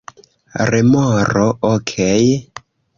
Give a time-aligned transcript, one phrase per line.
[0.71, 2.29] Remoro: "Okej."